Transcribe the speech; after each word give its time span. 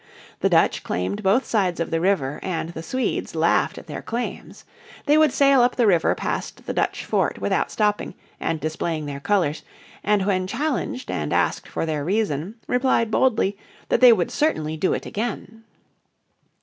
The 0.39 0.49
Dutch 0.49 0.81
claimed 0.83 1.21
both 1.21 1.45
sides 1.45 1.79
of 1.79 1.91
the 1.91 2.01
river 2.01 2.39
and 2.41 2.69
the 2.69 2.81
Swedes 2.81 3.35
laughed 3.35 3.77
at 3.77 3.85
their 3.85 4.01
claims. 4.01 4.65
They 5.05 5.15
would 5.15 5.31
sail 5.31 5.61
up 5.61 5.75
the 5.75 5.85
river 5.85 6.15
past 6.15 6.65
the 6.65 6.73
Dutch 6.73 7.05
fort 7.05 7.37
without 7.39 7.69
stopping 7.69 8.15
and 8.39 8.59
displaying 8.59 9.05
their 9.05 9.19
colours, 9.19 9.61
and 10.03 10.25
when 10.25 10.47
challenged, 10.47 11.11
and 11.11 11.31
asked 11.31 11.67
for 11.67 11.85
their 11.85 12.03
reason, 12.03 12.55
replied 12.67 13.11
boldly 13.11 13.59
that 13.89 14.01
they 14.01 14.11
would 14.11 14.31
certainly 14.31 14.75
do 14.75 14.91
it 14.93 15.05
again. 15.05 15.63